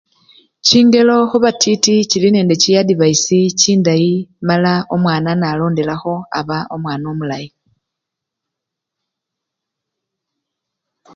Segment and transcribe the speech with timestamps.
[0.67, 4.13] Chingelo khubatiti chili nende chi advice chindayi
[4.47, 7.49] mala omwana nga walondelelakho aba omwana omulayi.